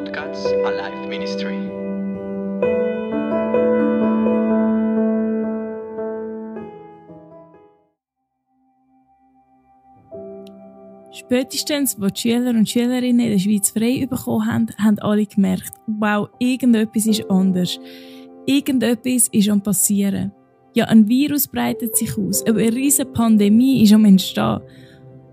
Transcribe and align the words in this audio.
Podcasts 0.00 0.46
Alive 0.64 1.08
Ministry. 1.08 1.58
Spätestens, 11.12 11.98
als 12.00 12.12
die 12.14 12.20
Schüler 12.30 12.50
und 12.52 12.66
Schülerinnen 12.66 13.20
in 13.20 13.32
der 13.32 13.38
Schweiz 13.38 13.72
frei 13.72 14.06
bekommen 14.06 14.46
haben, 14.46 14.66
haben 14.78 14.98
alle 15.00 15.26
gemerkt, 15.26 15.74
wow, 15.86 16.30
irgendetwas 16.38 17.06
ist 17.06 17.30
anders. 17.30 17.78
Irgendetwas 18.46 19.28
ist 19.28 19.50
am 19.50 19.62
passieren. 19.62 20.32
Ja, 20.72 20.86
ein 20.86 21.06
Virus 21.08 21.46
breitet 21.46 21.94
sich 21.94 22.16
aus, 22.16 22.42
eine 22.46 22.56
riesige 22.56 23.10
Pandemie 23.10 23.82
ist 23.82 23.92
am 23.92 24.06
entstehen. 24.06 24.60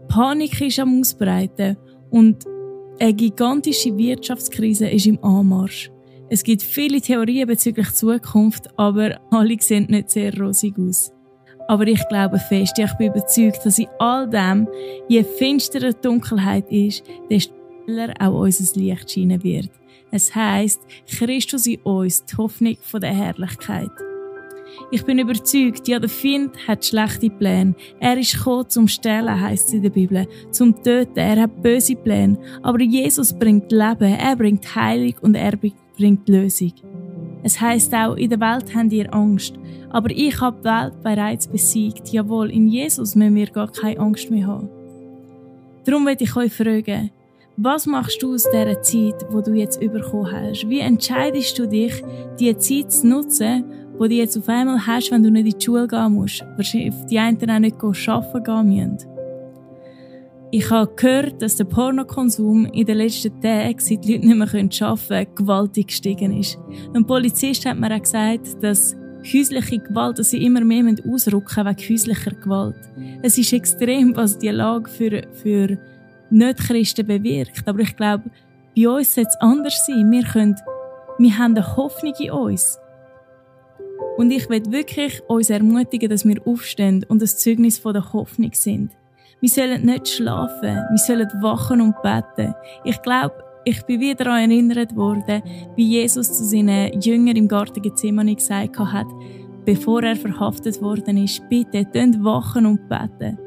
Panik 0.09 0.59
ist 0.59 0.79
am 0.79 0.99
ausbreiten 0.99 1.77
und 2.09 2.45
eine 2.99 3.13
gigantische 3.13 3.97
Wirtschaftskrise 3.97 4.89
ist 4.89 5.05
im 5.05 5.23
Anmarsch. 5.23 5.91
Es 6.29 6.43
gibt 6.43 6.61
viele 6.61 6.99
Theorien 6.99 7.47
bezüglich 7.47 7.93
Zukunft, 7.93 8.67
aber 8.77 9.19
alle 9.31 9.57
sehen 9.59 9.87
nicht 9.89 10.09
sehr 10.09 10.37
rosig 10.37 10.77
aus. 10.77 11.13
Aber 11.67 11.87
ich 11.87 12.05
glaube 12.09 12.39
fest, 12.39 12.77
ich 12.79 12.93
bin 12.93 13.11
überzeugt, 13.11 13.65
dass 13.65 13.79
in 13.79 13.87
all 13.99 14.29
dem, 14.29 14.67
je 15.09 15.23
finsterer 15.23 15.93
Dunkelheit 15.93 16.69
ist, 16.71 17.03
desto 17.29 17.53
heller 17.85 18.13
auch 18.19 18.41
unser 18.41 18.79
Licht 18.79 19.11
scheinen 19.11 19.43
wird. 19.43 19.69
Es 20.11 20.33
heißt, 20.33 20.81
Christus 21.07 21.67
in 21.67 21.81
uns, 21.81 22.23
die 22.25 22.37
Hoffnung 22.37 22.77
der 22.93 23.13
Herrlichkeit. 23.13 24.06
Ich 24.91 25.03
bin 25.03 25.19
überzeugt, 25.19 25.87
ja, 25.87 25.99
der 25.99 26.09
Find 26.09 26.51
hat 26.67 26.85
schlechte 26.85 27.29
Pläne. 27.29 27.75
Er 27.99 28.17
ist 28.17 28.37
gekommen 28.37 28.69
zum 28.69 28.87
Stellen, 28.87 29.41
heisst 29.41 29.67
es 29.67 29.73
in 29.73 29.83
der 29.83 29.89
Bibel, 29.89 30.27
zum 30.51 30.81
Töten. 30.83 31.17
Er 31.17 31.41
hat 31.41 31.61
böse 31.61 31.95
Pläne. 31.95 32.37
Aber 32.61 32.81
Jesus 32.81 33.33
bringt 33.33 33.71
Leben, 33.71 34.13
er 34.13 34.35
bringt 34.35 34.75
Heilung 34.75 35.15
und 35.21 35.35
er 35.35 35.57
bringt 35.57 36.29
Lösung. 36.29 36.73
Es 37.43 37.59
heißt 37.59 37.93
auch, 37.93 38.15
in 38.15 38.29
der 38.29 38.39
Welt 38.39 38.75
habt 38.75 38.91
ihr 38.91 39.13
Angst. 39.13 39.53
Aber 39.89 40.09
ich 40.11 40.39
habe 40.41 40.57
die 40.59 40.65
Welt 40.65 41.03
bereits 41.03 41.47
besiegt. 41.47 42.09
Jawohl, 42.09 42.51
in 42.51 42.67
Jesus 42.67 43.15
müssen 43.15 43.35
wir 43.35 43.47
gar 43.47 43.71
keine 43.71 43.99
Angst 43.99 44.29
mehr 44.29 44.47
haben. 44.47 44.69
Darum 45.85 46.05
will 46.05 46.17
ich 46.19 46.35
euch 46.35 46.51
fragen, 46.51 47.11
was 47.55 47.87
machst 47.87 48.21
du 48.21 48.35
aus 48.35 48.43
dieser 48.43 48.81
Zeit, 48.83 49.25
wo 49.31 49.41
du 49.41 49.53
jetzt 49.53 49.79
bekommen 49.79 50.31
hast? 50.31 50.69
Wie 50.69 50.79
entscheidest 50.79 51.57
du 51.57 51.67
dich, 51.67 52.03
diese 52.39 52.57
Zeit 52.57 52.91
zu 52.91 53.07
nutzen 53.07 53.63
wo 53.97 54.07
du 54.07 54.13
jetzt 54.13 54.37
auf 54.37 54.47
einmal 54.49 54.85
hast, 54.85 55.11
wenn 55.11 55.23
du 55.23 55.31
nicht 55.31 55.53
in 55.53 55.59
die 55.59 55.65
Schule 55.65 55.87
gehen 55.87 56.13
musst. 56.13 56.43
Wahrscheinlich 56.55 56.93
die 57.09 57.19
einen 57.19 57.49
auch 57.49 57.59
nicht 57.59 57.75
arbeiten 58.09 58.43
gehen 58.43 58.67
müssen. 58.67 59.17
Ich 60.49 60.69
habe 60.69 60.93
gehört, 60.95 61.41
dass 61.41 61.57
der 61.57 61.65
Pornokonsum 61.65 62.67
in 62.67 62.85
den 62.85 62.97
letzten 62.97 63.41
Tagen, 63.41 63.79
seit 63.79 64.05
die 64.05 64.13
Leute 64.13 64.27
nicht 64.27 64.37
mehr 64.37 64.87
arbeiten 64.87 65.07
können, 65.07 65.35
gewaltig 65.35 65.87
gestiegen 65.87 66.39
ist. 66.39 66.57
Ein 66.93 67.05
Polizist 67.05 67.65
hat 67.65 67.77
mir 67.77 67.93
auch 67.93 68.01
gesagt, 68.01 68.63
dass 68.63 68.95
häusliche 69.33 69.79
Gewalt, 69.79 70.19
dass 70.19 70.29
sie 70.29 70.43
immer 70.43 70.61
mehr 70.61 70.85
ausrücken 71.11 71.65
wegen 71.65 71.89
häuslicher 71.89 72.31
Gewalt. 72.31 72.79
Es 73.21 73.37
ist 73.37 73.51
extrem, 73.51 74.15
was 74.15 74.37
die 74.37 74.49
Lage 74.49 74.89
für, 74.89 75.23
für 75.33 75.77
Nicht-Christen 76.29 77.05
bewirkt. 77.05 77.67
Aber 77.67 77.79
ich 77.79 77.95
glaube, 77.95 78.29
bei 78.75 78.87
uns 78.87 79.15
sollte 79.15 79.31
es 79.31 79.41
anders 79.41 79.85
sein. 79.85 80.09
Wir 80.11 80.23
können, 80.23 80.55
wir 81.17 81.37
haben 81.37 81.55
eine 81.55 81.75
Hoffnung 81.75 82.13
in 82.19 82.31
uns. 82.31 82.79
Und 84.17 84.31
ich 84.31 84.49
will 84.49 84.63
wirklich 84.71 85.21
uns 85.27 85.49
ermutigen, 85.49 86.09
dass 86.09 86.25
wir 86.25 86.41
aufstehen 86.45 87.05
und 87.07 87.21
das 87.21 87.37
Zeugnis 87.37 87.77
von 87.77 87.93
der 87.93 88.13
Hoffnung 88.13 88.51
sind. 88.53 88.91
Wir 89.39 89.49
sollen 89.49 89.85
nicht 89.85 90.07
schlafen, 90.07 90.83
wir 90.89 90.97
sollen 90.97 91.29
wachen 91.41 91.81
und 91.81 92.01
beten. 92.01 92.55
Ich 92.83 92.99
glaube, 93.03 93.35
ich 93.65 93.83
bin 93.83 93.99
wieder 93.99 94.23
daran 94.23 94.49
erinnert 94.49 94.95
worden, 94.95 95.43
wie 95.75 95.85
Jesus 95.85 96.35
zu 96.37 96.43
seinen 96.43 96.99
Jüngern 97.01 97.35
im 97.35 97.47
Garten 97.47 97.81
Gethsemane 97.81 98.35
gesagt 98.35 98.79
hat, 98.79 99.07
bevor 99.65 100.01
er 100.01 100.15
verhaftet 100.15 100.81
worden 100.81 101.17
ist, 101.17 101.47
bitte, 101.49 101.85
wachen 102.23 102.65
und 102.65 102.87
beten. 102.87 103.37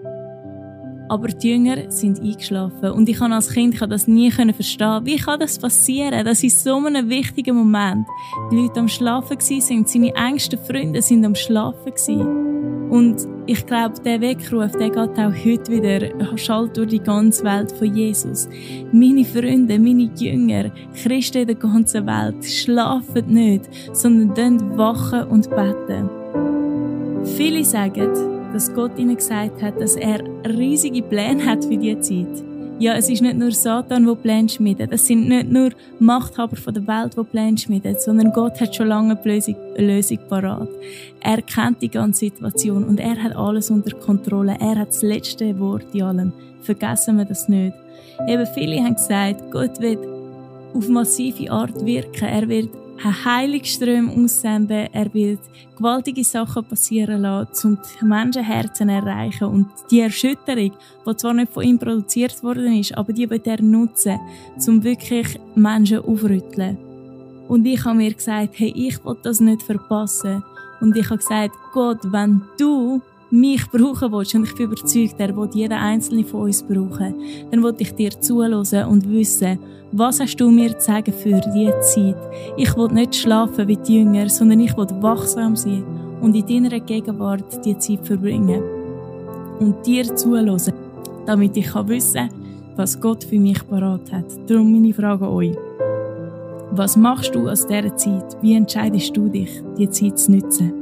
Aber 1.11 1.27
die 1.27 1.51
Jünger 1.51 1.91
sind 1.91 2.21
eingeschlafen 2.21 2.93
und 2.93 3.09
ich 3.09 3.19
kann 3.19 3.33
als 3.33 3.51
Kind 3.51 3.75
kann 3.75 3.91
das 3.91 4.07
nie 4.07 4.31
verstehen. 4.31 5.05
Wie 5.05 5.17
kann 5.17 5.41
das 5.41 5.59
passieren, 5.59 6.25
dass 6.25 6.41
in 6.45 6.51
so 6.51 6.77
einem 6.77 7.09
wichtigen 7.09 7.57
Moment 7.57 8.07
die 8.53 8.59
Leute 8.59 8.79
am 8.79 8.87
Schlafen 8.87 9.41
sind, 9.41 9.89
seine 9.89 10.15
engsten 10.15 10.57
Freunde 10.61 11.03
sind 11.03 11.25
am 11.25 11.35
Schlafen 11.35 11.87
gewesen. 11.87 12.91
Und 12.91 13.27
ich 13.47 13.67
glaube, 13.67 14.01
der 14.05 14.21
Weckruf, 14.21 14.71
der 14.79 14.91
geht 14.91 15.19
auch 15.19 15.35
heute 15.45 15.73
wieder, 15.73 16.39
schallt 16.39 16.77
durch 16.77 16.91
die 16.91 17.01
ganze 17.01 17.43
Welt 17.43 17.73
von 17.73 17.93
Jesus. 17.93 18.49
Meine 18.93 19.25
Freunde, 19.25 19.81
meine 19.81 20.13
Jünger, 20.17 20.71
Christen 20.95 21.39
in 21.39 21.47
der 21.49 21.57
ganzen 21.57 22.07
Welt, 22.07 22.45
schlafen 22.45 23.27
nicht, 23.27 23.69
sondern 23.93 24.79
wachen 24.79 25.25
und 25.25 25.51
beten. 25.51 26.09
Viele 27.37 27.65
sagen, 27.65 28.30
dass 28.53 28.73
Gott 28.75 28.99
ihnen 28.99 29.17
gesagt 29.17 29.63
hat, 29.63 29.81
dass 29.81 29.97
er 29.97 30.21
riesige 30.47 31.03
Pläne 31.03 31.45
hat 31.45 31.65
für 31.65 31.77
diese 31.77 32.01
Zeit. 32.01 32.45
Ja, 32.81 32.95
es 32.95 33.11
ist 33.11 33.21
nicht 33.21 33.37
nur 33.37 33.53
Satan, 33.53 34.07
der 34.07 34.15
Pläne 34.15 34.49
schmiedet. 34.49 34.91
Es 34.91 35.07
sind 35.07 35.29
nicht 35.29 35.51
nur 35.51 35.69
Machthaber 35.99 36.57
der 36.73 36.87
Welt, 36.87 37.15
die 37.15 37.25
Pläne 37.25 37.59
schmieden, 37.59 37.95
sondern 37.99 38.33
Gott 38.33 38.59
hat 38.59 38.75
schon 38.75 38.89
lange 38.89 39.19
eine 39.19 39.35
Lösung, 39.35 39.57
eine 39.77 39.97
Lösung 39.97 40.19
parat. 40.31 40.69
Er 41.21 41.43
kennt 41.43 41.83
die 41.83 41.91
ganze 41.91 42.21
Situation 42.21 42.85
und 42.85 42.99
er 42.99 43.23
hat 43.23 43.37
alles 43.37 43.71
unter 43.71 43.95
Kontrolle. 43.99 44.57
Er 44.59 44.79
hat 44.79 44.89
das 44.89 45.03
letzte 45.03 45.59
Wort 45.61 45.85
in 45.93 46.03
allem. 46.05 46.33
Vergessen 46.63 47.19
wir 47.19 47.27
das 47.27 47.51
nicht. 47.51 47.75
Eben 48.27 48.47
viele 48.55 48.83
haben 48.83 48.95
gesagt, 48.95 49.51
Gott 49.51 49.79
wird 49.81 49.99
auf 50.73 50.89
massive 50.89 51.51
Art 51.51 51.85
wirken. 51.85 52.29
Er 52.29 52.49
wird 52.49 52.71
Heilungsströme 53.05 54.13
aussenden. 54.13 54.89
Er 54.93 55.13
wird 55.13 55.41
gewaltige 55.77 56.25
Sachen 56.25 56.65
passieren 56.65 57.23
lassen, 57.23 57.67
um 57.67 57.79
die 58.01 58.05
Menschenherzen 58.05 58.89
zu 58.89 58.95
erreichen. 58.95 59.45
Und 59.45 59.69
die 59.91 60.01
Erschütterung, 60.01 60.73
die 61.07 61.17
zwar 61.17 61.35
nicht 61.35 61.53
von 61.53 61.63
ihm 61.63 61.79
produziert 61.79 62.43
worden 62.43 62.79
ist, 62.79 62.97
aber 62.97 63.13
die 63.13 63.29
wird 63.29 63.47
er 63.47 63.63
nutzen, 63.63 64.19
um 64.67 64.83
wirklich 64.85 65.39
Menschen 65.55 66.01
aufrütteln. 66.01 66.79
Und 67.49 67.67
ich 67.67 67.85
habe 67.85 67.97
mir 67.97 68.15
gesagt, 68.15 68.59
hey, 68.59 68.73
ich 68.77 69.05
will 69.05 69.17
das 69.23 69.41
nicht 69.41 69.63
verpassen. 69.63 70.45
Und 70.81 70.97
ich 70.97 71.07
habe 71.07 71.19
gesagt, 71.19 71.55
Gott, 71.73 71.99
wenn 72.05 72.43
du 72.59 73.03
mich 73.31 73.69
brauchen 73.71 74.13
willst, 74.13 74.35
und 74.35 74.45
ich 74.45 74.55
bin 74.55 74.67
überzeugt, 74.67 75.15
er 75.19 75.37
will 75.37 75.49
jeden 75.53 75.73
einzelnen 75.73 76.25
von 76.25 76.43
uns 76.43 76.63
brauchen, 76.63 77.15
dann 77.51 77.63
will 77.63 77.75
ich 77.79 77.95
dir 77.95 78.11
zuhören 78.11 78.87
und 78.87 79.11
wissen, 79.11 79.59
was 79.93 80.21
hast 80.21 80.37
du 80.37 80.51
mir 80.51 80.79
zu 80.79 80.87
sagen 80.87 81.13
für 81.13 81.41
diese 81.53 81.81
Zeit? 81.81 82.17
Ich 82.57 82.77
will 82.77 82.89
nicht 82.89 83.15
schlafen 83.15 83.67
wie 83.67 83.77
die 83.77 83.99
Jünger, 83.99 84.29
sondern 84.29 84.61
ich 84.61 84.77
will 84.77 84.87
wachsam 85.01 85.57
sein 85.57 85.85
und 86.21 86.35
in 86.35 86.47
deiner 86.47 86.81
Gegenwart 86.81 87.65
die 87.65 87.77
Zeit 87.79 88.07
verbringen. 88.07 88.63
Und 89.59 89.85
dir 89.85 90.15
zuhören, 90.15 90.61
damit 91.27 91.57
ich 91.57 91.75
wissen 91.75 92.29
kann, 92.29 92.41
was 92.77 93.01
Gott 93.01 93.25
für 93.25 93.39
mich 93.39 93.67
parat 93.69 94.11
hat. 94.13 94.25
Darum 94.49 94.73
meine 94.73 94.95
Frage 94.95 95.27
an 95.27 95.33
euch. 95.33 95.57
Was 96.73 96.97
machst 96.97 97.35
du 97.35 97.49
aus 97.49 97.67
dieser 97.67 97.97
Zeit? 97.97 98.37
Wie 98.43 98.55
entscheidest 98.55 99.17
du 99.17 99.29
dich, 99.29 99.63
die 99.77 99.91
Zeit 99.91 100.19
zu 100.19 100.33
nutzen? 100.33 100.80